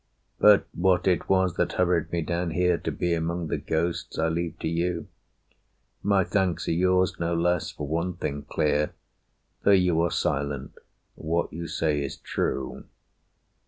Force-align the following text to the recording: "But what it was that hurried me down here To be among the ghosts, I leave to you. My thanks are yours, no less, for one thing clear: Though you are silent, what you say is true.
"But 0.39 0.65
what 0.73 1.05
it 1.07 1.29
was 1.29 1.57
that 1.57 1.73
hurried 1.73 2.11
me 2.11 2.23
down 2.23 2.49
here 2.49 2.75
To 2.79 2.91
be 2.91 3.13
among 3.13 3.49
the 3.49 3.59
ghosts, 3.59 4.17
I 4.17 4.29
leave 4.29 4.57
to 4.57 4.67
you. 4.67 5.05
My 6.01 6.23
thanks 6.23 6.67
are 6.67 6.71
yours, 6.71 7.17
no 7.19 7.35
less, 7.35 7.69
for 7.69 7.87
one 7.87 8.15
thing 8.15 8.41
clear: 8.49 8.93
Though 9.61 9.69
you 9.69 10.01
are 10.01 10.09
silent, 10.09 10.79
what 11.13 11.53
you 11.53 11.67
say 11.67 12.01
is 12.03 12.17
true. 12.17 12.85